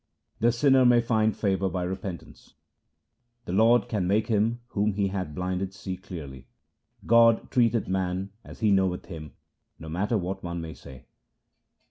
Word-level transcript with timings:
The 0.39 0.51
sinner 0.51 0.83
may 0.83 0.99
find 0.99 1.37
favour 1.37 1.69
by 1.69 1.83
repentance:— 1.83 2.55
The 3.45 3.51
Lord 3.53 3.87
can 3.87 4.07
make 4.07 4.29
him 4.29 4.61
whom 4.69 4.93
He 4.93 5.09
hath 5.09 5.35
blinded 5.35 5.75
see 5.75 5.95
clearly; 5.95 6.47
God 7.05 7.51
treateth 7.51 7.87
man 7.87 8.31
as 8.43 8.61
He 8.61 8.71
knoweth 8.71 9.05
him, 9.05 9.33
no 9.77 9.89
matter 9.89 10.17
what 10.17 10.41
one 10.43 10.59
may 10.59 10.73
say. 10.73 11.05